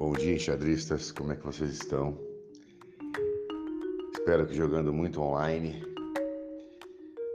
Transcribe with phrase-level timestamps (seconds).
[0.00, 2.18] Bom dia, enxadristas, como é que vocês estão?
[4.14, 5.84] Espero que jogando muito online.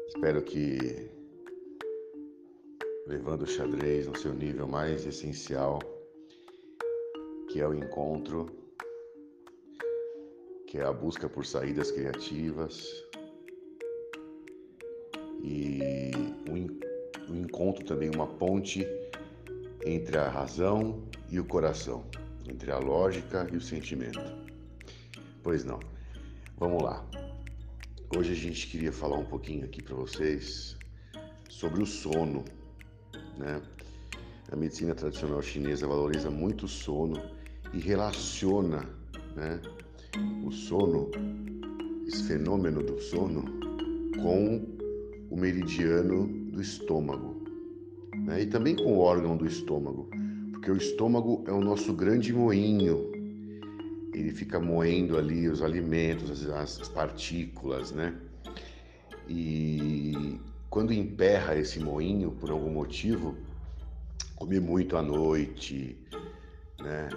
[0.07, 1.07] Espero que
[3.05, 5.77] levando o xadrez no seu nível mais essencial,
[7.51, 8.47] que é o encontro,
[10.65, 13.05] que é a busca por saídas criativas
[15.43, 16.11] e
[17.29, 18.87] o encontro também uma ponte
[19.85, 22.03] entre a razão e o coração
[22.49, 24.19] entre a lógica e o sentimento.
[25.43, 25.79] Pois não.
[26.57, 27.05] Vamos lá.
[28.15, 30.77] Hoje a gente queria falar um pouquinho aqui para vocês
[31.49, 32.45] sobre o sono,
[33.37, 33.61] né?
[34.51, 37.19] A medicina tradicional chinesa valoriza muito o sono
[37.73, 38.87] e relaciona,
[39.35, 39.59] né,
[40.45, 41.09] o sono,
[42.07, 43.43] esse fenômeno do sono,
[44.21, 44.63] com
[45.31, 47.43] o meridiano do estômago,
[48.15, 48.43] né?
[48.43, 50.09] E também com o órgão do estômago
[50.65, 53.11] porque o estômago é o nosso grande moinho.
[54.11, 58.15] Ele fica moendo ali os alimentos, as, as partículas, né?
[59.27, 63.37] E quando emperra esse moinho por algum motivo,
[64.35, 66.03] comer muito à noite,
[66.81, 67.09] né?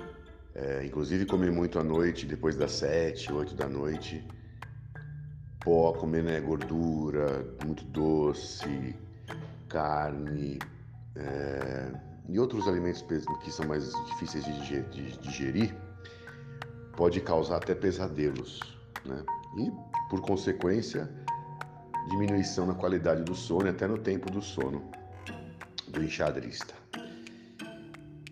[0.54, 4.22] É, inclusive comer muito à noite, depois das sete, oito da noite,
[5.60, 8.94] pó, comer né, gordura, muito doce,
[9.68, 10.58] carne,
[11.16, 13.02] é, e outros alimentos
[13.42, 15.74] que são mais difíceis de digerir,
[16.96, 18.60] pode causar até pesadelos,
[19.04, 19.24] né?
[19.56, 19.70] E,
[20.10, 21.10] por consequência,
[22.10, 24.90] diminuição na qualidade do sono até no tempo do sono
[25.88, 26.74] do enxadrista.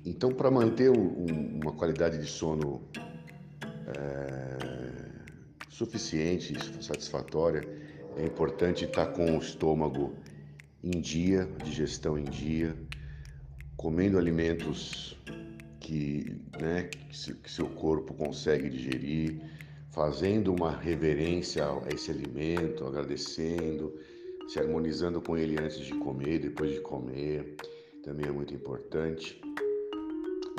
[0.04, 2.82] Então, para manter um, uma qualidade de sono
[3.96, 4.58] é,
[5.68, 7.62] suficiente, satisfatória,
[8.16, 10.14] é importante estar com o estômago
[10.82, 12.76] em dia, digestão em dia,
[13.86, 15.16] comendo alimentos
[15.78, 16.90] que, né,
[17.38, 19.40] que seu corpo consegue digerir,
[19.92, 23.94] fazendo uma reverência a esse alimento, agradecendo,
[24.48, 27.54] se harmonizando com ele antes de comer, depois de comer,
[28.02, 29.40] também é muito importante.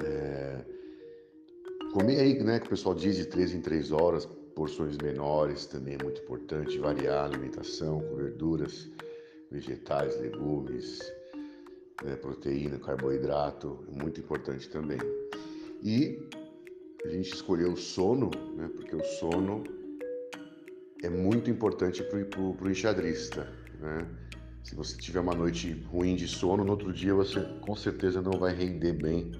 [0.05, 0.63] É,
[1.91, 4.25] comer aí, né, que o pessoal diz de três em três horas,
[4.55, 8.89] porções menores também é muito importante, variar a alimentação com verduras,
[9.51, 11.16] vegetais, legumes,
[12.03, 14.99] né, proteína, carboidrato, é muito importante também.
[15.83, 16.27] E
[17.05, 19.63] a gente escolheu o sono, né, porque o sono
[21.03, 23.47] é muito importante para o enxadrista.
[23.79, 24.07] Né?
[24.63, 28.39] Se você tiver uma noite ruim de sono, no outro dia você com certeza não
[28.39, 29.31] vai render bem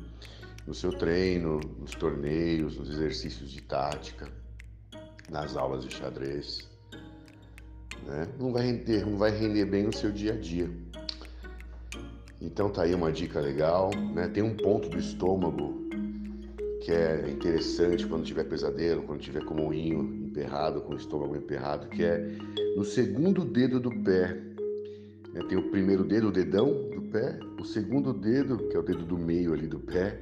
[0.65, 4.27] no seu treino, nos torneios, nos exercícios de tática,
[5.29, 6.69] nas aulas de xadrez.
[8.05, 8.27] Né?
[8.39, 10.69] Não, vai render, não vai render bem no seu dia a dia.
[12.39, 14.27] Então tá aí uma dica legal, né?
[14.27, 15.87] Tem um ponto do estômago
[16.81, 21.35] que é interessante quando tiver pesadelo, quando tiver com o moinho emperrado, com o estômago
[21.35, 22.17] emperrado, que é
[22.75, 24.39] no segundo dedo do pé.
[25.33, 25.43] Né?
[25.49, 29.03] Tem o primeiro dedo, o dedão do pé, o segundo dedo, que é o dedo
[29.03, 30.21] do meio ali do pé.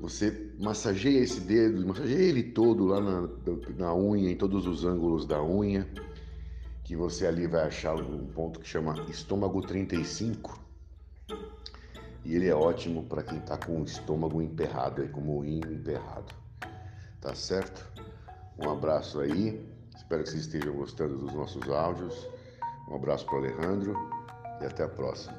[0.00, 3.28] Você massageia esse dedo, massageia ele todo lá na,
[3.76, 5.86] na unha, em todos os ângulos da unha,
[6.84, 10.62] que você ali vai achar um ponto que chama estômago 35
[12.24, 16.32] e ele é ótimo para quem está com o estômago emperrado, com o moinho emperrado.
[17.20, 17.84] Tá certo?
[18.58, 19.64] Um abraço aí.
[19.96, 22.28] Espero que vocês estejam gostando dos nossos áudios.
[22.88, 23.96] Um abraço para Alejandro
[24.60, 25.36] e até a próxima.